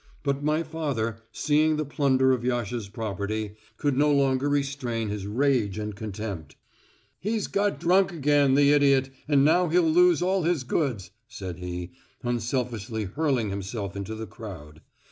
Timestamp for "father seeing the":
0.63-1.85